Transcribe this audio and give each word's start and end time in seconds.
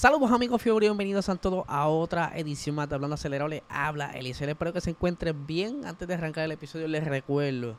Saludos 0.00 0.32
amigos 0.32 0.62
fiebre, 0.62 0.86
bienvenidos 0.86 1.28
a 1.28 1.36
todos 1.36 1.62
a 1.68 1.86
otra 1.86 2.32
edición 2.34 2.74
más 2.74 2.88
de 2.88 2.94
Hablando 2.94 3.16
Acelerado. 3.16 3.50
Les 3.50 3.62
habla 3.68 4.12
Eliseo, 4.12 4.48
espero 4.48 4.72
que 4.72 4.80
se 4.80 4.88
encuentren 4.88 5.46
bien. 5.46 5.84
Antes 5.84 6.08
de 6.08 6.14
arrancar 6.14 6.46
el 6.46 6.52
episodio 6.52 6.88
les 6.88 7.04
recuerdo 7.04 7.76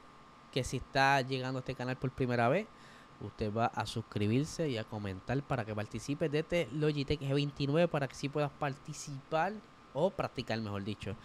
que 0.52 0.64
si 0.64 0.78
está 0.78 1.20
llegando 1.22 1.58
a 1.58 1.62
este 1.62 1.74
canal 1.74 1.96
por 1.96 2.12
primera 2.12 2.48
vez, 2.48 2.68
usted 3.22 3.52
va 3.52 3.66
a 3.66 3.88
suscribirse 3.88 4.70
y 4.70 4.78
a 4.78 4.84
comentar 4.84 5.42
para 5.42 5.66
que 5.66 5.74
participe 5.74 6.30
de 6.30 6.40
este 6.42 6.68
Logitech 6.72 7.20
G29 7.22 7.88
para 7.88 8.08
que 8.08 8.14
sí 8.14 8.30
puedas 8.30 8.52
participar 8.52 9.54
o 9.96 10.12
practicar, 10.12 10.62
mejor 10.62 10.84
dicho, 10.84 11.16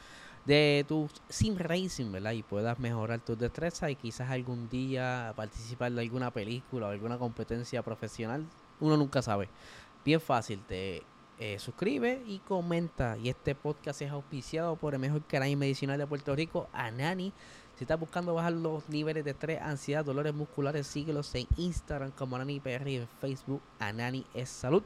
de 0.46 0.86
tu 0.88 1.10
sim 1.28 1.58
racing, 1.58 2.10
¿verdad? 2.10 2.32
Y 2.32 2.42
puedas 2.42 2.78
mejorar 2.78 3.20
tus 3.20 3.38
destrezas 3.38 3.90
y 3.90 3.96
quizás 3.96 4.30
algún 4.30 4.70
día 4.70 5.34
participar 5.36 5.92
de 5.92 6.00
alguna 6.00 6.30
película 6.30 6.86
o 6.86 6.88
alguna 6.88 7.18
competencia 7.18 7.82
profesional. 7.82 8.46
Uno 8.80 8.96
nunca 8.96 9.20
sabe. 9.20 9.48
Bien 10.06 10.20
fácil, 10.20 10.62
te 10.68 11.02
eh, 11.40 11.58
suscribe 11.58 12.22
y 12.28 12.38
comenta. 12.38 13.18
Y 13.18 13.28
este 13.28 13.56
podcast 13.56 14.00
es 14.02 14.12
auspiciado 14.12 14.76
por 14.76 14.94
el 14.94 15.00
mejor 15.00 15.24
canal 15.24 15.56
medicinal 15.56 15.98
de 15.98 16.06
Puerto 16.06 16.36
Rico, 16.36 16.68
Anani. 16.72 17.32
Si 17.74 17.82
estás 17.82 17.98
buscando 17.98 18.32
bajar 18.32 18.52
los 18.52 18.88
niveles 18.88 19.24
de 19.24 19.32
estrés, 19.32 19.60
ansiedad, 19.60 20.04
dolores 20.04 20.32
musculares, 20.32 20.86
síguelos 20.86 21.34
en 21.34 21.48
Instagram 21.56 22.12
como 22.12 22.36
Anani 22.36 22.60
PR 22.60 22.88
y 22.88 22.96
en 22.98 23.08
Facebook 23.20 23.60
Anani 23.80 24.24
es 24.32 24.48
Salud. 24.48 24.84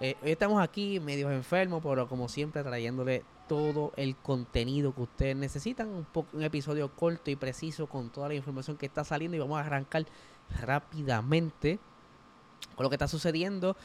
Eh, 0.00 0.16
hoy 0.20 0.32
estamos 0.32 0.60
aquí 0.60 0.98
medios 0.98 1.30
enfermos, 1.30 1.80
pero 1.80 2.08
como 2.08 2.28
siempre 2.28 2.64
trayéndole 2.64 3.22
todo 3.48 3.92
el 3.94 4.16
contenido 4.16 4.92
que 4.92 5.02
ustedes 5.02 5.36
necesitan. 5.36 5.90
Un, 5.90 6.08
un 6.32 6.42
episodio 6.42 6.92
corto 6.92 7.30
y 7.30 7.36
preciso 7.36 7.86
con 7.86 8.10
toda 8.10 8.26
la 8.26 8.34
información 8.34 8.76
que 8.76 8.86
está 8.86 9.04
saliendo 9.04 9.36
y 9.36 9.38
vamos 9.38 9.58
a 9.58 9.64
arrancar 9.64 10.06
rápidamente 10.60 11.78
con 12.74 12.84
lo 12.84 12.90
que 12.90 12.96
está 12.96 13.06
sucediendo 13.06 13.76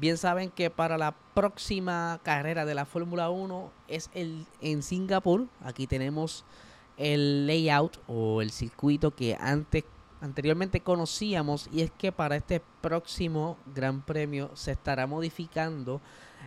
Bien 0.00 0.16
saben 0.16 0.50
que 0.50 0.70
para 0.70 0.96
la 0.96 1.10
próxima 1.34 2.20
carrera 2.22 2.64
de 2.64 2.76
la 2.76 2.84
Fórmula 2.84 3.30
1 3.30 3.72
es 3.88 4.10
el 4.14 4.46
en 4.60 4.84
Singapur. 4.84 5.48
Aquí 5.60 5.88
tenemos 5.88 6.44
el 6.96 7.48
layout 7.48 7.98
o 8.06 8.40
el 8.40 8.52
circuito 8.52 9.10
que 9.10 9.36
antes 9.40 9.82
anteriormente 10.20 10.82
conocíamos 10.82 11.68
y 11.72 11.82
es 11.82 11.90
que 11.90 12.12
para 12.12 12.36
este 12.36 12.62
próximo 12.80 13.56
Gran 13.74 14.00
Premio 14.02 14.52
se 14.54 14.70
estará 14.70 15.08
modificando 15.08 16.00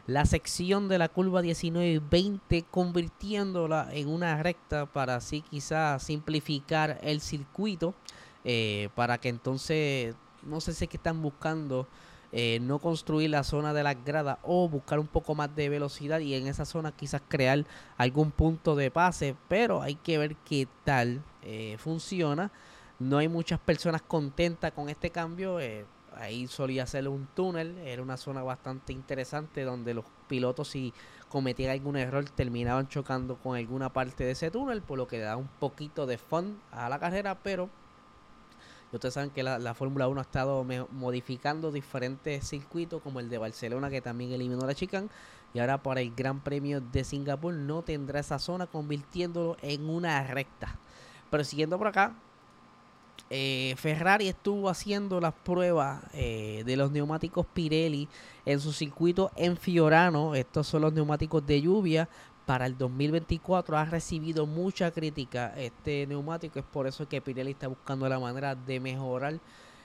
la 0.08 0.26
sección 0.26 0.88
de 0.88 0.98
la 0.98 1.10
curva 1.10 1.42
19 1.42 1.92
y 1.92 1.98
20 2.00 2.64
convirtiéndola 2.72 3.90
en 3.92 4.08
una 4.08 4.42
recta 4.42 4.86
para 4.86 5.18
así 5.18 5.42
quizás 5.42 6.04
simplificar 6.04 7.00
el 7.04 7.20
circuito 7.20 7.94
eh, 8.46 8.88
para 8.96 9.18
que 9.18 9.28
entonces 9.28 10.16
no 10.44 10.62
sé 10.62 10.74
si 10.74 10.86
es 10.86 10.90
que 10.90 10.98
están 10.98 11.22
buscando 11.22 11.88
eh, 12.34 12.60
no 12.62 12.80
construir 12.80 13.30
la 13.30 13.44
zona 13.44 13.74
de 13.74 13.84
las 13.84 14.04
gradas 14.06 14.38
o 14.44 14.70
buscar 14.70 15.00
un 15.00 15.08
poco 15.08 15.36
más 15.36 15.54
de 15.56 15.68
velocidad 15.68 16.20
y 16.20 16.34
en 16.34 16.48
esa 16.48 16.66
zona 16.66 16.94
quizás 16.94 17.22
crear 17.28 17.66
algún 17.98 18.32
punto 18.32 18.76
de 18.76 18.90
pase, 18.90 19.36
pero 19.50 19.82
hay 19.82 19.96
que 19.96 20.18
ver 20.18 20.36
qué 20.38 20.68
tal 20.86 21.24
eh, 21.42 21.76
funciona. 21.78 22.52
No 23.00 23.18
hay 23.18 23.28
muchas 23.28 23.60
personas 23.60 24.02
contentas 24.02 24.72
con 24.72 24.88
este 24.88 25.10
cambio. 25.10 25.60
Eh, 25.60 25.86
ahí 26.16 26.48
solía 26.48 26.86
ser 26.86 27.08
un 27.08 27.28
túnel, 27.28 27.78
era 27.80 28.02
una 28.02 28.18
zona 28.18 28.44
bastante 28.44 28.94
interesante 28.94 29.64
donde 29.64 29.94
los 29.94 30.06
pilotos 30.28 30.70
si 30.70 30.94
cometían 31.28 31.72
algún 31.72 31.98
error 31.98 32.26
terminaban 32.30 32.88
chocando 32.88 33.38
con 33.38 33.58
alguna 33.58 33.92
parte 33.92 34.24
de 34.24 34.32
ese 34.32 34.52
túnel, 34.52 34.82
por 34.82 34.98
lo 34.98 35.08
que 35.08 35.20
da 35.20 35.38
un 35.38 35.48
poquito 35.60 36.06
de 36.06 36.18
fun 36.18 36.62
a 36.72 36.90
la 36.90 37.00
carrera, 37.00 37.40
pero 37.42 37.70
ustedes 38.98 39.14
saben 39.14 39.30
que 39.30 39.44
la, 39.44 39.74
Fórmula 39.74 40.08
1 40.08 40.20
ha 40.20 40.24
estado 40.24 40.66
modificando 40.92 41.72
diferentes 41.72 42.48
circuitos, 42.48 43.02
como 43.02 43.20
el 43.20 43.30
de 43.30 43.38
Barcelona, 43.38 43.90
que 43.90 44.02
también 44.02 44.32
eliminó 44.32 44.66
la 44.66 44.76
chicane. 44.76 45.10
Y 45.54 45.60
ahora 45.60 45.82
para 45.82 46.02
el 46.02 46.14
Gran 46.16 46.40
Premio 46.42 46.82
de 46.82 47.04
Singapur 47.04 47.54
no 47.54 47.82
tendrá 47.82 48.20
esa 48.20 48.40
zona, 48.40 48.68
convirtiéndolo 48.68 49.58
en 49.62 49.90
una 49.90 50.26
recta. 50.28 50.78
Pero 51.30 51.44
siguiendo 51.44 51.78
por 51.78 51.88
acá, 51.88 52.16
eh, 53.30 53.76
Ferrari 53.78 54.28
estuvo 54.28 54.70
haciendo 54.70 55.22
las 55.22 55.34
pruebas 55.34 56.04
eh, 56.14 56.64
de 56.66 56.76
los 56.76 56.92
neumáticos 56.92 57.46
Pirelli 57.46 58.10
en 58.46 58.60
su 58.60 58.74
circuito 58.74 59.32
en 59.38 59.56
Fiorano. 59.56 60.36
Estos 60.36 60.68
son 60.68 60.82
los 60.82 60.92
neumáticos 60.92 61.46
de 61.46 61.62
lluvia 61.62 62.10
para 62.46 62.66
el 62.66 62.78
2024 62.78 63.78
ha 63.78 63.86
recibido 63.86 64.46
mucha 64.46 64.92
crítica 64.92 65.54
este 65.58 66.06
neumático. 66.08 66.60
Es 66.60 66.66
por 66.66 66.88
eso 66.88 67.08
que 67.08 67.22
Pirelli 67.22 67.52
está 67.52 67.68
buscando 67.68 68.08
la 68.10 68.20
manera 68.20 68.56
de 68.56 68.80
mejorar 68.80 69.40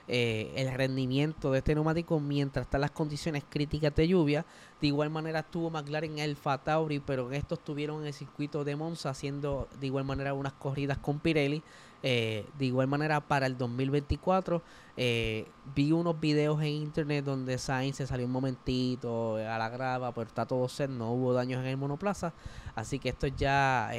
eh, 0.09 0.53
el 0.55 0.73
rendimiento 0.73 1.51
de 1.51 1.59
este 1.59 1.75
neumático 1.75 2.21
mientras 2.21 2.67
están 2.67 2.81
las 2.81 2.93
condiciones 2.93 3.45
críticas 3.49 3.95
de 3.95 4.09
lluvia. 4.09 4.47
De 4.81 4.87
igual 4.87 5.11
manera 5.11 5.41
estuvo 5.41 5.71
McLaren 5.71 6.13
en 6.13 6.19
el 6.21 6.37
Fatauri, 6.37 7.01
pero 7.01 7.33
estos 7.33 7.59
estuvieron 7.59 8.03
en 8.03 8.09
el 8.09 8.15
circuito 8.15 8.65
de 8.65 8.77
Monza 8.77 9.11
haciendo 9.11 9.69
de 9.81 9.87
igual 9.87 10.05
manera 10.05 10.33
unas 10.35 10.53
corridas 10.53 10.99
con 10.99 11.19
Pirelli. 11.19 11.63
Eh, 12.09 12.47
de 12.57 12.67
igual 12.67 12.87
manera 12.87 13.21
para 13.21 13.47
el 13.47 13.59
2024 13.59 14.63
eh, 14.97 15.45
vi 15.75 15.91
unos 15.91 16.21
videos 16.21 16.61
en 16.61 16.69
internet 16.69 17.25
donde 17.25 17.59
Sainz 17.59 17.97
se 17.97 18.07
salió 18.07 18.27
un 18.27 18.31
momentito 18.31 19.35
a 19.39 19.59
la 19.59 19.69
grava, 19.69 20.13
pero 20.15 20.29
está 20.29 20.47
todo 20.47 20.69
set, 20.69 20.89
no 20.89 21.11
hubo 21.11 21.33
daños 21.33 21.61
en 21.63 21.67
el 21.67 21.77
monoplaza. 21.77 22.33
Así 22.77 23.01
que 23.01 23.09
esto 23.09 23.27
es 23.27 23.35
ya, 23.37 23.91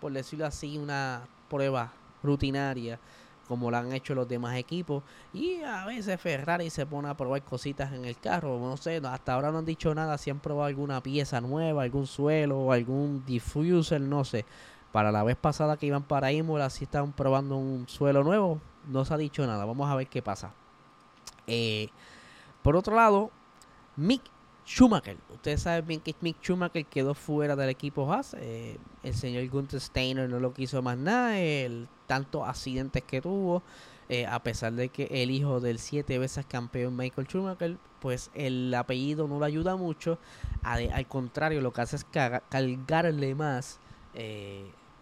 por 0.00 0.12
decirlo 0.12 0.46
así, 0.46 0.78
una 0.78 1.26
prueba 1.48 1.92
rutinaria 2.22 3.00
como 3.46 3.70
lo 3.70 3.76
han 3.76 3.92
hecho 3.92 4.14
los 4.14 4.28
demás 4.28 4.56
equipos. 4.56 5.02
Y 5.32 5.62
a 5.62 5.86
veces 5.86 6.20
Ferrari 6.20 6.70
se 6.70 6.86
pone 6.86 7.08
a 7.08 7.16
probar 7.16 7.42
cositas 7.42 7.92
en 7.92 8.04
el 8.04 8.18
carro. 8.18 8.58
No 8.58 8.76
sé, 8.76 9.00
hasta 9.04 9.34
ahora 9.34 9.50
no 9.50 9.58
han 9.58 9.64
dicho 9.64 9.94
nada 9.94 10.18
si 10.18 10.30
han 10.30 10.40
probado 10.40 10.66
alguna 10.66 11.02
pieza 11.02 11.40
nueva, 11.40 11.82
algún 11.82 12.06
suelo 12.06 12.72
algún 12.72 13.24
diffuser, 13.24 14.00
no 14.00 14.24
sé. 14.24 14.44
Para 14.96 15.12
la 15.12 15.22
vez 15.24 15.36
pasada 15.36 15.76
que 15.76 15.84
iban 15.84 16.04
para 16.04 16.32
Imola, 16.32 16.70
si 16.70 16.84
estaban 16.84 17.12
probando 17.12 17.58
un 17.58 17.86
suelo 17.86 18.24
nuevo, 18.24 18.62
no 18.88 19.04
se 19.04 19.12
ha 19.12 19.18
dicho 19.18 19.46
nada. 19.46 19.66
Vamos 19.66 19.90
a 19.90 19.94
ver 19.94 20.06
qué 20.06 20.22
pasa. 20.22 20.54
Eh, 21.46 21.90
por 22.62 22.76
otro 22.76 22.96
lado, 22.96 23.30
Mick 23.96 24.22
Schumacher. 24.64 25.18
Ustedes 25.34 25.60
saben 25.60 25.86
bien 25.86 26.00
que 26.00 26.14
Mick 26.22 26.38
Schumacher 26.40 26.86
quedó 26.86 27.12
fuera 27.12 27.56
del 27.56 27.68
equipo 27.68 28.10
Haas. 28.10 28.36
Eh, 28.38 28.78
el 29.02 29.12
señor 29.12 29.46
Gunther 29.50 29.82
Steiner 29.82 30.30
no 30.30 30.40
lo 30.40 30.54
quiso 30.54 30.80
más 30.80 30.96
nada. 30.96 31.38
El 31.38 31.88
tantos 32.06 32.48
accidentes 32.48 33.02
que 33.02 33.20
tuvo. 33.20 33.62
Eh, 34.08 34.24
a 34.24 34.42
pesar 34.42 34.72
de 34.72 34.88
que 34.88 35.08
el 35.10 35.30
hijo 35.30 35.60
del 35.60 35.78
siete 35.78 36.18
veces 36.18 36.46
campeón 36.46 36.96
Michael 36.96 37.26
Schumacher, 37.26 37.76
pues 38.00 38.30
el 38.32 38.72
apellido 38.72 39.28
no 39.28 39.40
le 39.40 39.44
ayuda 39.44 39.76
mucho. 39.76 40.18
al 40.62 41.06
contrario, 41.06 41.60
lo 41.60 41.74
que 41.74 41.82
hace 41.82 41.96
es 41.96 42.06
cargarle 42.48 43.34
más 43.34 43.78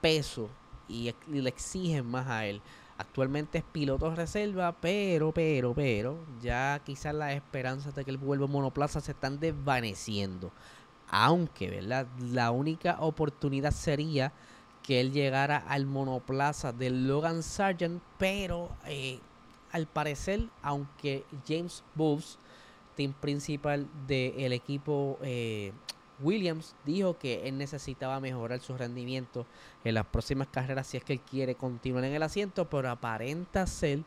peso 0.05 0.51
y, 0.87 1.15
le 1.31 1.49
exigen 1.49 2.07
más 2.07 2.27
a 2.29 2.45
él. 2.45 2.61
Actualmente 2.99 3.57
es 3.57 3.65
piloto 3.65 4.15
reserva, 4.15 4.73
pero, 4.79 5.33
pero, 5.33 5.73
pero, 5.75 6.19
ya 6.43 6.79
quizás 6.85 7.15
las 7.15 7.33
esperanzas 7.33 7.95
de 7.95 8.05
que 8.05 8.11
él 8.11 8.19
vuelva 8.19 8.47
monoplaza 8.47 9.01
se 9.01 9.13
están 9.13 9.41
desvaneciendo. 9.41 10.53
Aunque, 11.09 11.71
¿verdad? 11.71 12.07
La 12.21 12.51
única 12.51 12.99
oportunidad 13.01 13.71
sería 13.71 14.31
que 14.83 15.01
él 15.01 15.11
llegara 15.11 15.57
al 15.57 15.87
monoplaza 15.87 16.75
del 16.75 17.09
Logan 17.09 17.43
Sargent, 17.43 18.03
pero 18.19 18.69
eh, 18.85 19.21
al 19.73 19.87
parecer, 19.87 20.51
aunque 20.61 21.25
James 21.49 21.83
Bulls, 21.95 22.39
team 22.95 23.15
principal 23.15 23.89
del 24.07 24.53
equipo 24.53 25.19
eh, 25.23 25.73
Williams 26.21 26.75
dijo 26.85 27.19
que 27.19 27.49
él 27.49 27.59
necesitaba 27.59 28.21
mejorar 28.21 28.61
su 28.61 28.77
rendimiento 28.77 29.47
en 29.85 29.95
las 29.95 30.07
próximas 30.07 30.49
carreras 30.49 30.87
si 30.87 30.97
es 30.97 31.05
que 31.05 31.15
él 31.15 31.21
quiere 31.21 31.55
continuar 31.55 32.05
en 32.05 32.15
el 32.15 32.23
asiento, 32.23 32.69
pero 32.69 32.91
aparenta 32.91 33.67
ser 33.67 34.01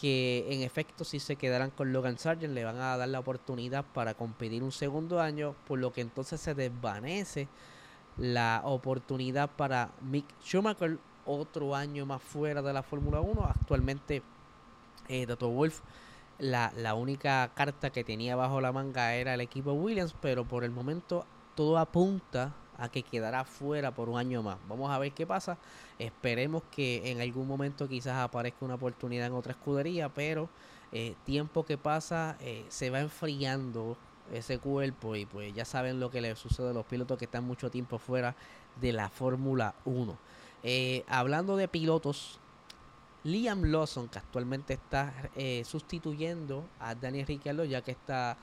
que 0.00 0.46
en 0.50 0.62
efecto 0.62 1.04
si 1.04 1.18
se 1.18 1.36
quedaran 1.36 1.70
con 1.70 1.92
Logan 1.92 2.18
Sargent 2.18 2.54
le 2.54 2.64
van 2.64 2.76
a 2.76 2.96
dar 2.96 3.08
la 3.08 3.18
oportunidad 3.18 3.84
para 3.84 4.14
competir 4.14 4.62
un 4.62 4.72
segundo 4.72 5.20
año, 5.20 5.54
por 5.66 5.78
lo 5.78 5.92
que 5.92 6.00
entonces 6.00 6.40
se 6.40 6.54
desvanece 6.54 7.48
la 8.16 8.62
oportunidad 8.64 9.50
para 9.50 9.90
Mick 10.00 10.26
Schumacher 10.42 10.98
otro 11.24 11.74
año 11.74 12.06
más 12.06 12.22
fuera 12.22 12.62
de 12.62 12.72
la 12.72 12.82
Fórmula 12.82 13.20
1. 13.20 13.44
Actualmente 13.44 14.22
eh, 15.08 15.26
Wolf, 15.40 15.80
la, 16.38 16.72
la 16.76 16.94
única 16.94 17.50
carta 17.54 17.90
que 17.90 18.04
tenía 18.04 18.36
bajo 18.36 18.60
la 18.60 18.72
manga 18.72 19.14
era 19.14 19.34
el 19.34 19.40
equipo 19.40 19.72
Williams, 19.72 20.14
pero 20.20 20.44
por 20.44 20.64
el 20.64 20.70
momento 20.70 21.26
todo 21.54 21.78
apunta 21.78 22.54
a 22.78 22.88
que 22.88 23.02
quedará 23.02 23.44
fuera 23.44 23.92
por 23.92 24.08
un 24.08 24.18
año 24.18 24.42
más. 24.42 24.56
Vamos 24.68 24.90
a 24.90 24.98
ver 24.98 25.12
qué 25.12 25.26
pasa. 25.26 25.58
Esperemos 25.98 26.62
que 26.70 27.10
en 27.10 27.20
algún 27.20 27.46
momento 27.48 27.88
quizás 27.88 28.16
aparezca 28.16 28.64
una 28.64 28.76
oportunidad 28.76 29.26
en 29.26 29.32
otra 29.34 29.52
escudería, 29.52 30.08
pero 30.08 30.48
eh, 30.92 31.16
tiempo 31.24 31.66
que 31.66 31.76
pasa 31.76 32.36
eh, 32.40 32.64
se 32.68 32.88
va 32.90 33.00
enfriando 33.00 33.98
ese 34.32 34.58
cuerpo 34.58 35.16
y 35.16 35.26
pues 35.26 35.52
ya 35.54 35.64
saben 35.64 36.00
lo 36.00 36.10
que 36.10 36.20
le 36.20 36.36
sucede 36.36 36.70
a 36.70 36.72
los 36.72 36.86
pilotos 36.86 37.18
que 37.18 37.24
están 37.24 37.44
mucho 37.44 37.70
tiempo 37.70 37.98
fuera 37.98 38.36
de 38.80 38.92
la 38.92 39.08
Fórmula 39.08 39.74
1. 39.84 40.16
Eh, 40.62 41.04
hablando 41.08 41.56
de 41.56 41.66
pilotos, 41.66 42.38
Liam 43.24 43.64
Lawson, 43.64 44.08
que 44.08 44.18
actualmente 44.18 44.74
está 44.74 45.12
eh, 45.36 45.62
sustituyendo 45.64 46.64
a 46.78 46.94
Daniel 46.94 47.26
Ricciardo, 47.26 47.64
ya 47.64 47.82
que 47.82 47.90
está 47.90 48.36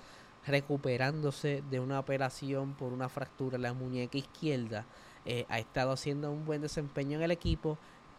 recuperándose 0.45 1.63
de 1.69 1.79
una 1.79 1.99
operación 1.99 2.73
por 2.73 2.93
una 2.93 3.09
fractura 3.09 3.55
en 3.55 3.63
la 3.63 3.73
muñeca 3.73 4.17
izquierda, 4.17 4.85
eh, 5.25 5.45
ha 5.49 5.59
estado 5.59 5.91
haciendo 5.91 6.31
un 6.31 6.45
buen 6.45 6.61
desempeño 6.61 7.17
en 7.17 7.23
el 7.23 7.31
equipo, 7.31 7.77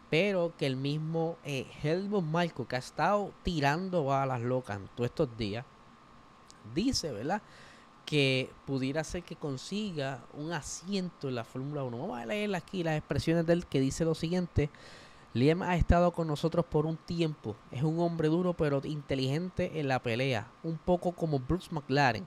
pero 0.09 0.53
que 0.57 0.65
el 0.65 0.75
mismo 0.75 1.37
Helmut 1.43 2.23
Marko, 2.23 2.67
que 2.67 2.75
ha 2.75 2.79
estado 2.79 3.31
tirando 3.43 4.13
a 4.13 4.25
las 4.25 4.41
locas 4.41 4.79
todos 4.95 5.09
estos 5.09 5.37
días, 5.37 5.65
dice, 6.73 7.11
¿verdad? 7.11 7.41
que 8.07 8.49
pudiera 8.65 9.03
ser 9.03 9.23
que 9.23 9.35
consiga 9.35 10.23
un 10.33 10.53
asiento 10.53 11.27
en 11.27 11.35
la 11.35 11.43
Fórmula 11.43 11.83
1. 11.83 11.97
Vamos 11.97 12.17
a 12.17 12.25
leer 12.25 12.55
aquí 12.55 12.81
las 12.81 12.97
expresiones 12.97 13.45
del 13.45 13.65
que 13.65 13.81
dice 13.81 14.05
lo 14.05 14.15
siguiente. 14.15 14.69
Liam 15.33 15.61
ha 15.61 15.75
estado 15.75 16.11
con 16.11 16.27
nosotros 16.27 16.65
por 16.65 16.85
un 16.85 16.97
tiempo. 16.97 17.55
Es 17.71 17.83
un 17.83 17.99
hombre 17.99 18.27
duro 18.27 18.53
pero 18.53 18.81
inteligente 18.83 19.79
en 19.79 19.87
la 19.87 20.01
pelea. 20.01 20.47
Un 20.63 20.77
poco 20.77 21.11
como 21.11 21.39
Bruce 21.39 21.69
McLaren. 21.71 22.25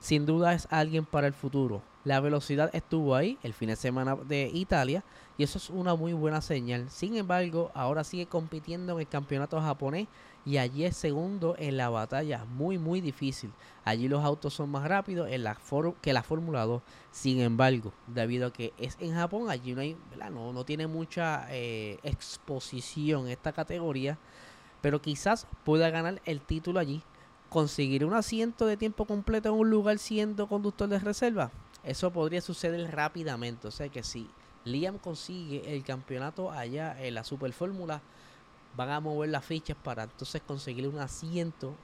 Sin 0.00 0.26
duda 0.26 0.52
es 0.52 0.68
alguien 0.70 1.04
para 1.04 1.26
el 1.26 1.34
futuro. 1.34 1.82
La 2.04 2.20
velocidad 2.20 2.70
estuvo 2.72 3.14
ahí 3.14 3.36
el 3.42 3.52
fin 3.52 3.68
de 3.68 3.76
semana 3.76 4.16
de 4.16 4.50
Italia 4.54 5.04
y 5.36 5.42
eso 5.42 5.58
es 5.58 5.68
una 5.68 5.94
muy 5.94 6.12
buena 6.12 6.40
señal. 6.40 6.88
Sin 6.88 7.16
embargo, 7.16 7.70
ahora 7.74 8.04
sigue 8.04 8.26
compitiendo 8.26 8.94
en 8.94 9.00
el 9.00 9.08
campeonato 9.08 9.60
japonés 9.60 10.06
y 10.46 10.56
allí 10.56 10.84
es 10.84 10.96
segundo 10.96 11.54
en 11.58 11.76
la 11.76 11.90
batalla, 11.90 12.46
muy 12.46 12.78
muy 12.78 13.00
difícil. 13.00 13.52
Allí 13.84 14.08
los 14.08 14.24
autos 14.24 14.54
son 14.54 14.70
más 14.70 14.88
rápidos 14.88 15.28
en 15.30 15.42
la 15.44 15.58
que 16.00 16.12
la 16.12 16.22
Fórmula 16.22 16.64
2. 16.64 16.80
Sin 17.10 17.40
embargo, 17.40 17.92
debido 18.06 18.46
a 18.46 18.52
que 18.52 18.72
es 18.78 18.96
en 19.00 19.14
Japón, 19.14 19.50
allí 19.50 19.74
no 19.74 19.80
hay, 19.82 19.96
No, 20.30 20.52
no 20.52 20.64
tiene 20.64 20.86
mucha 20.86 21.46
eh, 21.50 21.98
exposición 22.04 23.28
esta 23.28 23.52
categoría, 23.52 24.16
pero 24.80 25.02
quizás 25.02 25.46
pueda 25.64 25.90
ganar 25.90 26.22
el 26.24 26.40
título 26.40 26.80
allí. 26.80 27.02
Conseguir 27.48 28.04
un 28.04 28.14
asiento 28.14 28.66
de 28.66 28.76
tiempo 28.76 29.06
completo 29.06 29.48
en 29.48 29.54
un 29.54 29.70
lugar 29.70 29.98
siendo 29.98 30.48
conductor 30.48 30.88
de 30.88 30.98
reserva, 30.98 31.50
eso 31.82 32.12
podría 32.12 32.40
suceder 32.42 32.94
rápidamente. 32.94 33.68
O 33.68 33.70
sea 33.70 33.88
que 33.88 34.02
si 34.02 34.28
Liam 34.64 34.98
consigue 34.98 35.74
el 35.74 35.82
campeonato 35.82 36.50
allá 36.50 37.02
en 37.02 37.14
la 37.14 37.24
Super 37.24 37.52
Fórmula, 37.52 38.02
van 38.76 38.90
a 38.90 39.00
mover 39.00 39.30
las 39.30 39.44
fichas 39.44 39.76
para 39.82 40.04
entonces 40.04 40.42
conseguir 40.46 40.86
un 40.88 40.98
asiento 40.98 41.74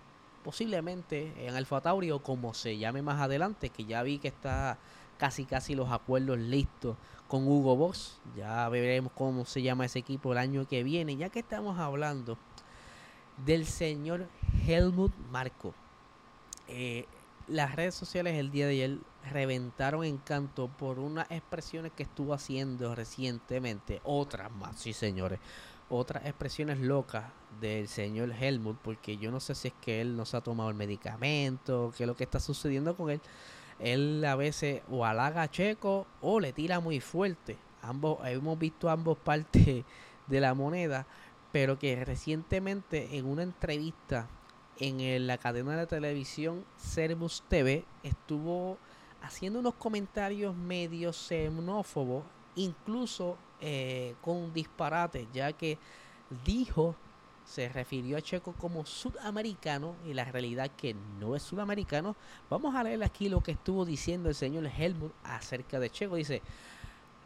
posiblemente 0.44 1.32
en 1.38 1.54
Alfa 1.54 1.80
Tauri 1.80 2.10
o 2.10 2.22
como 2.22 2.52
se 2.52 2.76
llame 2.76 3.00
más 3.00 3.20
adelante, 3.20 3.70
que 3.70 3.86
ya 3.86 4.02
vi 4.02 4.18
que 4.18 4.28
está 4.28 4.78
casi 5.18 5.46
casi 5.46 5.74
los 5.74 5.90
acuerdos 5.90 6.38
listos 6.38 6.96
con 7.26 7.48
Hugo 7.48 7.76
Boss. 7.76 8.20
Ya 8.36 8.68
veremos 8.68 9.12
cómo 9.14 9.46
se 9.46 9.62
llama 9.62 9.86
ese 9.86 10.00
equipo 10.00 10.32
el 10.32 10.38
año 10.38 10.68
que 10.68 10.82
viene. 10.82 11.16
Ya 11.16 11.30
que 11.30 11.38
estamos 11.38 11.78
hablando 11.78 12.36
del 13.38 13.66
señor 13.66 14.28
Helmut 14.66 15.12
Marco. 15.30 15.74
Eh, 16.68 17.06
las 17.46 17.74
redes 17.76 17.94
sociales 17.94 18.34
el 18.34 18.50
día 18.50 18.66
de 18.66 18.72
ayer 18.72 18.98
reventaron 19.30 20.04
en 20.04 20.18
canto 20.18 20.68
por 20.68 20.98
unas 20.98 21.30
expresiones 21.30 21.92
que 21.92 22.04
estuvo 22.04 22.32
haciendo 22.32 22.94
recientemente. 22.94 24.00
Otras 24.04 24.50
más, 24.50 24.76
sí 24.78 24.92
señores 24.92 25.40
otras 25.88 26.24
expresiones 26.24 26.78
locas 26.78 27.24
del 27.60 27.88
señor 27.88 28.32
Helmut, 28.32 28.78
porque 28.78 29.16
yo 29.16 29.30
no 29.30 29.40
sé 29.40 29.54
si 29.54 29.68
es 29.68 29.74
que 29.80 30.00
él 30.00 30.16
no 30.16 30.24
se 30.24 30.36
ha 30.36 30.40
tomado 30.40 30.70
el 30.70 30.76
medicamento, 30.76 31.92
qué 31.96 32.04
es 32.04 32.06
lo 32.06 32.16
que 32.16 32.24
está 32.24 32.40
sucediendo 32.40 32.96
con 32.96 33.10
él. 33.10 33.20
Él 33.78 34.24
a 34.24 34.36
veces 34.36 34.82
o 34.90 35.04
halaga 35.04 35.42
a 35.42 35.50
Checo 35.50 36.06
o 36.20 36.40
le 36.40 36.52
tira 36.52 36.80
muy 36.80 37.00
fuerte. 37.00 37.56
Ambos, 37.82 38.18
hemos 38.26 38.58
visto 38.58 38.88
ambos 38.88 39.18
partes 39.24 39.84
de 40.26 40.40
la 40.40 40.54
moneda, 40.54 41.06
pero 41.54 41.78
que 41.78 42.04
recientemente 42.04 43.16
en 43.16 43.26
una 43.26 43.44
entrevista 43.44 44.28
en 44.80 45.28
la 45.28 45.38
cadena 45.38 45.76
de 45.76 45.86
televisión 45.86 46.64
Servus 46.76 47.44
TV 47.48 47.84
estuvo 48.02 48.76
haciendo 49.22 49.60
unos 49.60 49.74
comentarios 49.74 50.56
medio 50.56 51.12
xenófobos, 51.12 52.24
incluso 52.56 53.36
eh, 53.60 54.16
con 54.20 54.52
disparate, 54.52 55.28
ya 55.32 55.52
que 55.52 55.78
dijo, 56.44 56.96
se 57.44 57.68
refirió 57.68 58.16
a 58.16 58.20
Checo 58.20 58.52
como 58.54 58.84
sudamericano 58.84 59.94
y 60.04 60.12
la 60.12 60.24
realidad 60.24 60.72
que 60.76 60.96
no 61.20 61.36
es 61.36 61.44
sudamericano. 61.44 62.16
Vamos 62.50 62.74
a 62.74 62.82
leer 62.82 63.04
aquí 63.04 63.28
lo 63.28 63.40
que 63.40 63.52
estuvo 63.52 63.84
diciendo 63.84 64.28
el 64.28 64.34
señor 64.34 64.66
Helmut 64.66 65.12
acerca 65.22 65.78
de 65.78 65.88
Checo. 65.88 66.16
Dice, 66.16 66.42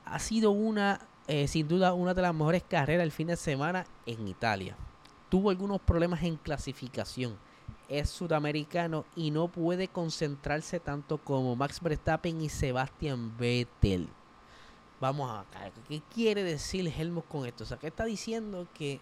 ha 0.04 0.18
sido 0.18 0.50
una, 0.50 1.00
eh, 1.28 1.46
sin 1.46 1.68
duda, 1.68 1.92
una 1.92 2.14
de 2.14 2.22
las 2.22 2.34
mejores 2.34 2.62
carreras 2.66 3.04
el 3.04 3.12
fin 3.12 3.26
de 3.26 3.36
semana 3.36 3.84
en 4.06 4.26
Italia. 4.26 4.74
Tuvo 5.28 5.50
algunos 5.50 5.78
problemas 5.78 6.22
en 6.22 6.36
clasificación. 6.36 7.36
Es 7.86 8.08
sudamericano 8.08 9.04
y 9.14 9.30
no 9.30 9.48
puede 9.48 9.88
concentrarse 9.88 10.80
tanto 10.80 11.18
como 11.18 11.54
Max 11.54 11.80
Verstappen 11.82 12.40
y 12.40 12.48
Sebastian 12.48 13.36
Vettel. 13.36 14.08
Vamos 15.00 15.30
a 15.30 15.44
¿Qué 15.86 16.02
quiere 16.12 16.42
decir 16.42 16.88
Helmut 16.88 17.28
con 17.28 17.46
esto? 17.46 17.64
O 17.64 17.66
sea, 17.66 17.76
que 17.76 17.88
está 17.88 18.06
diciendo 18.06 18.66
que 18.72 18.98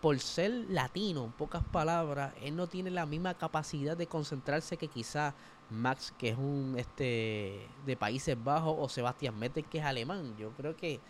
por 0.00 0.18
ser 0.18 0.50
latino, 0.68 1.24
en 1.24 1.32
pocas 1.32 1.62
palabras, 1.62 2.34
él 2.42 2.56
no 2.56 2.66
tiene 2.66 2.90
la 2.90 3.06
misma 3.06 3.34
capacidad 3.34 3.96
de 3.96 4.08
concentrarse 4.08 4.76
que 4.76 4.88
quizá 4.88 5.32
Max, 5.70 6.12
que 6.18 6.30
es 6.30 6.36
un 6.36 6.74
este 6.76 7.66
de 7.86 7.96
Países 7.96 8.36
Bajos, 8.42 8.74
o 8.78 8.88
Sebastián 8.88 9.38
Vettel, 9.38 9.64
que 9.64 9.78
es 9.78 9.84
alemán. 9.84 10.36
Yo 10.36 10.50
creo 10.50 10.76
que 10.76 11.00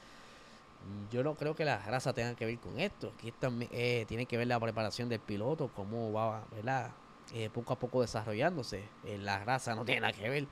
yo 1.11 1.23
no 1.23 1.35
creo 1.35 1.55
que 1.55 1.65
la 1.65 1.79
raza 1.79 2.13
tenga 2.13 2.35
que 2.35 2.47
ver 2.47 2.59
con 2.59 2.79
esto. 2.79 3.13
Aquí 3.17 3.33
también 3.33 3.71
eh, 3.73 4.05
tiene 4.09 4.27
que 4.27 4.37
ver 4.37 4.47
la 4.47 4.61
preparación 4.61 5.09
del 5.09 5.21
piloto, 5.21 5.71
cómo 5.75 6.13
va, 6.13 6.45
¿verdad? 6.55 6.93
Eh, 7.35 7.51
poco 7.51 7.73
a 7.73 7.79
poco 7.79 8.03
desarrollándose. 8.03 8.85
Eh, 9.05 9.19
la 9.19 9.39
raza 9.45 9.75
no 9.75 9.85
tiene 9.85 10.03
nada 10.03 10.13
que 10.13 10.29
ver. 10.29 10.47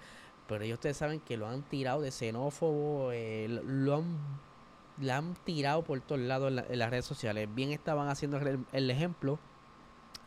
Pero 0.49 0.65
ellos 0.65 0.77
ustedes 0.77 0.97
saben 0.97 1.21
que 1.21 1.37
lo 1.37 1.47
han 1.49 1.63
tirado 1.63 2.01
de 2.01 2.11
xenófobo, 2.11 3.13
eh, 3.13 3.49
lo 3.49 3.97
han, 3.97 5.11
han 5.11 5.35
tirado 5.45 5.83
por 5.85 6.01
todos 6.01 6.21
lados 6.21 6.53
en, 6.69 6.79
las 6.79 6.91
redes 6.91 7.07
sociales. 7.07 7.49
Bien 7.55 7.71
estaban 7.71 8.09
haciendo 8.09 8.39
el, 8.73 8.91
ejemplo 8.91 9.39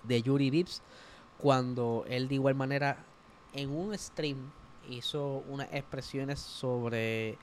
de 0.03 0.21
Yuri 0.21 0.49
Vips 0.49 0.81
cuando 1.37 2.05
él 2.07 2.27
de 2.27 2.35
igual 2.35 2.55
manera 2.55 3.05
en 3.53 3.69
un 3.69 3.95
stream 3.97 4.51
hizo 4.89 5.43
unas 5.49 5.67
expresiones 5.71 6.39
sobre 6.39 7.37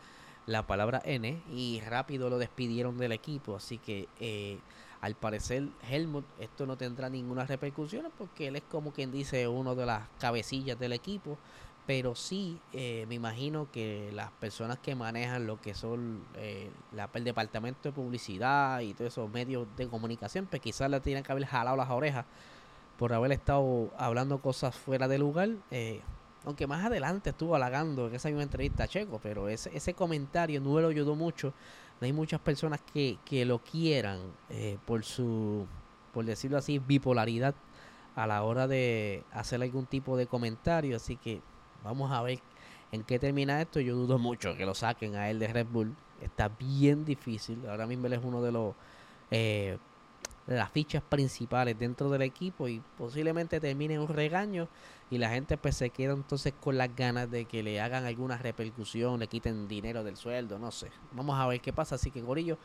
la 0.46 0.66
palabra 0.66 1.00
N 1.04 1.42
y 1.50 1.80
rápido 1.80 2.30
lo 2.30 2.38
despidieron 2.38 2.98
del 2.98 3.12
equipo. 3.12 3.56
Así 3.56 3.78
que 3.78 4.08
eh, 4.20 4.58
al 5.00 5.14
parecer 5.14 5.68
Helmut 5.88 6.24
esto 6.38 6.66
no 6.66 6.76
tendrá 6.76 7.08
ninguna 7.08 7.46
repercusión 7.46 8.06
porque 8.16 8.48
él 8.48 8.56
es 8.56 8.62
como 8.62 8.92
quien 8.92 9.12
dice 9.12 9.48
uno 9.48 9.74
de 9.74 9.86
las 9.86 10.08
cabecillas 10.18 10.78
del 10.78 10.92
equipo 10.92 11.38
pero 11.86 12.14
sí 12.14 12.58
eh, 12.72 13.04
me 13.08 13.16
imagino 13.16 13.68
que 13.70 14.10
las 14.14 14.30
personas 14.32 14.78
que 14.78 14.94
manejan 14.94 15.46
lo 15.46 15.60
que 15.60 15.74
son 15.74 16.24
eh, 16.36 16.70
la, 16.92 17.10
el 17.12 17.24
departamento 17.24 17.80
de 17.88 17.92
publicidad 17.92 18.80
y 18.80 18.94
todos 18.94 19.12
esos 19.12 19.30
medios 19.30 19.66
de 19.76 19.86
comunicación, 19.88 20.46
pues 20.46 20.62
quizás 20.62 20.90
le 20.90 21.00
tienen 21.00 21.22
que 21.22 21.32
haber 21.32 21.44
jalado 21.44 21.76
las 21.76 21.90
orejas 21.90 22.24
por 22.98 23.12
haber 23.12 23.32
estado 23.32 23.90
hablando 23.98 24.38
cosas 24.38 24.74
fuera 24.74 25.08
de 25.08 25.18
lugar. 25.18 25.50
Eh, 25.70 26.00
aunque 26.44 26.66
más 26.66 26.84
adelante 26.84 27.30
estuvo 27.30 27.54
halagando 27.54 28.08
en 28.08 28.14
esa 28.14 28.28
misma 28.28 28.42
entrevista 28.42 28.84
a 28.84 28.88
Checo, 28.88 29.20
pero 29.22 29.48
ese, 29.48 29.74
ese 29.76 29.94
comentario 29.94 30.60
no 30.60 30.80
lo 30.80 30.88
ayudó 30.88 31.14
mucho. 31.14 31.54
No 32.00 32.06
hay 32.06 32.12
muchas 32.12 32.40
personas 32.40 32.80
que, 32.92 33.18
que 33.24 33.44
lo 33.44 33.60
quieran 33.60 34.20
por 34.84 35.04
su, 35.04 35.66
por 36.12 36.24
decirlo 36.24 36.58
así, 36.58 36.78
bipolaridad 36.78 37.54
a 38.16 38.26
la 38.26 38.42
hora 38.42 38.66
de 38.66 39.22
hacer 39.32 39.62
algún 39.62 39.86
tipo 39.86 40.16
de 40.16 40.26
comentario. 40.26 40.96
Así 40.96 41.16
que 41.16 41.40
Vamos 41.84 42.10
a 42.10 42.22
ver 42.22 42.40
en 42.90 43.04
qué 43.04 43.18
termina 43.18 43.60
esto. 43.60 43.78
Yo 43.78 43.94
dudo 43.94 44.18
mucho 44.18 44.56
que 44.56 44.64
lo 44.64 44.74
saquen 44.74 45.14
a 45.14 45.30
él 45.30 45.38
de 45.38 45.48
Red 45.48 45.66
Bull. 45.66 45.94
Está 46.20 46.48
bien 46.48 47.04
difícil. 47.04 47.60
Ahora 47.68 47.86
mismo 47.86 48.06
él 48.06 48.14
es 48.14 48.20
uno 48.24 48.42
de 48.42 48.50
los 48.50 48.74
eh, 49.30 49.78
las 50.46 50.70
fichas 50.70 51.02
principales 51.02 51.78
dentro 51.78 52.10
del 52.10 52.22
equipo 52.22 52.68
y 52.68 52.82
posiblemente 52.98 53.60
termine 53.60 53.98
un 53.98 54.08
regaño 54.08 54.68
y 55.10 55.18
la 55.18 55.30
gente 55.30 55.56
pues 55.56 55.76
se 55.76 55.90
queda 55.90 56.12
entonces 56.12 56.52
con 56.60 56.76
las 56.76 56.94
ganas 56.94 57.30
de 57.30 57.44
que 57.44 57.62
le 57.62 57.80
hagan 57.80 58.04
alguna 58.04 58.36
repercusión, 58.36 59.20
le 59.20 59.26
quiten 59.26 59.68
dinero 59.68 60.04
del 60.04 60.16
sueldo, 60.16 60.58
no 60.58 60.70
sé. 60.70 60.90
Vamos 61.12 61.38
a 61.38 61.46
ver 61.46 61.60
qué 61.60 61.72
pasa. 61.72 61.94
Así 61.94 62.10
que 62.10 62.20
Gorillo, 62.20 62.58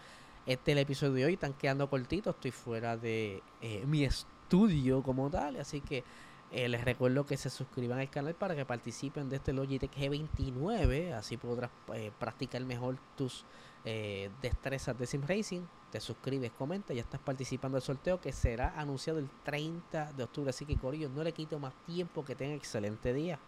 este 0.45 0.71
es 0.71 0.77
el 0.77 0.81
episodio 0.81 1.13
de 1.13 1.25
hoy. 1.25 1.33
Están 1.33 1.53
quedando 1.53 1.89
cortitos. 1.89 2.35
Estoy 2.35 2.51
fuera 2.51 2.97
de 2.97 3.43
eh, 3.61 3.83
mi 3.85 4.03
estudio 4.03 5.03
como 5.03 5.29
tal. 5.29 5.57
Así 5.57 5.81
que 5.81 6.03
eh, 6.51 6.67
les 6.67 6.83
recuerdo 6.83 7.25
que 7.25 7.37
se 7.37 7.49
suscriban 7.49 7.99
al 7.99 8.09
canal 8.09 8.33
para 8.33 8.55
que 8.55 8.65
participen 8.65 9.29
de 9.29 9.35
este 9.35 9.53
Logitech 9.53 9.95
G29. 9.95 11.13
Así 11.13 11.37
podrás 11.37 11.69
eh, 11.93 12.11
practicar 12.17 12.61
mejor 12.63 12.97
tus 13.15 13.45
eh, 13.85 14.29
destrezas 14.41 14.97
de 14.97 15.05
Sim 15.05 15.21
Racing. 15.27 15.61
Te 15.91 15.99
suscribes, 15.99 16.51
comenta, 16.51 16.93
ya 16.93 17.01
estás 17.01 17.19
participando 17.19 17.75
del 17.75 17.83
sorteo 17.83 18.19
que 18.19 18.31
será 18.31 18.79
anunciado 18.79 19.19
el 19.19 19.29
30 19.43 20.13
de 20.13 20.23
octubre. 20.23 20.49
Así 20.49 20.65
que 20.65 20.75
Corillo, 20.75 21.09
no 21.09 21.23
le 21.23 21.33
quito 21.33 21.59
más 21.59 21.73
tiempo, 21.85 22.25
que 22.25 22.35
tenga 22.35 22.55
excelente 22.55 23.13
día. 23.13 23.39